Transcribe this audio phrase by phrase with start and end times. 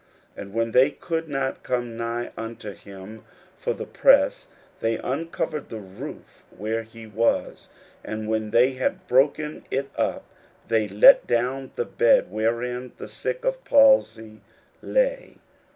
[0.35, 3.23] 41:002:004 And when they could not come nigh unto him
[3.55, 4.47] for the press,
[4.79, 7.69] they uncovered the roof where he was:
[8.03, 10.25] and when they had broken it up,
[10.67, 14.41] they let down the bed wherein the sick of the palsy
[14.81, 15.35] lay.